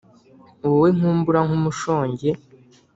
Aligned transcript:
wowe 0.63 0.87
nkumbura 0.95 1.39
nk' 1.47 1.55
umushongi 1.59 2.29